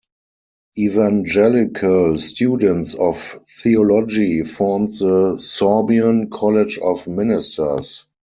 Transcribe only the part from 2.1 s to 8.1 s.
students of theology formed the Sorbian College of Ministers.